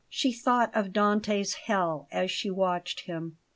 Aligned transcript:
She 0.09 0.33
thought 0.33 0.71
of 0.75 0.93
Dante's 0.93 1.53
hell 1.53 2.07
as 2.11 2.31
she 2.31 2.49
watched 2.49 3.01
him. 3.01 3.37